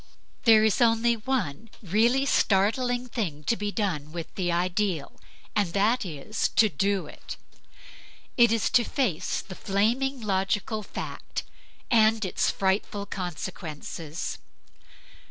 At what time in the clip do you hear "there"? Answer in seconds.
0.45-0.63